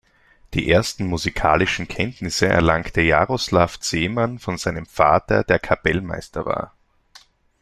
[0.55, 6.73] Die ersten musikalischen Kenntnisse erlangte Jaroslav Zeman von seinem Vater, der Kapellmeister war.